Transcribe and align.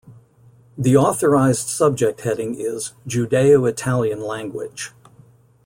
The 0.79 0.97
authorized 0.97 1.67
subject 1.67 2.21
heading 2.21 2.55
is 2.59 2.93
"Judeo-Italian 3.05 4.19
language". 4.19 4.93